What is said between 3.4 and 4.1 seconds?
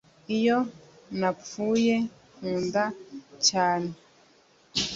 cyane,